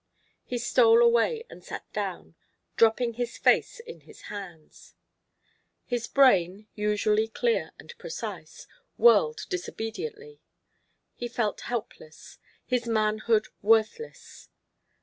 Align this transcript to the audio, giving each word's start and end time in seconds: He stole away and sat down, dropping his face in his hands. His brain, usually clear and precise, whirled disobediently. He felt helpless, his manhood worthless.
He 0.43 0.57
stole 0.57 0.97
away 1.03 1.43
and 1.47 1.63
sat 1.63 1.83
down, 1.93 2.33
dropping 2.75 3.13
his 3.13 3.37
face 3.37 3.79
in 3.79 4.01
his 4.01 4.21
hands. 4.33 4.95
His 5.85 6.07
brain, 6.07 6.65
usually 6.73 7.27
clear 7.27 7.71
and 7.77 7.95
precise, 7.99 8.65
whirled 8.97 9.45
disobediently. 9.49 10.41
He 11.13 11.27
felt 11.27 11.61
helpless, 11.61 12.39
his 12.65 12.87
manhood 12.87 13.49
worthless. 13.61 14.49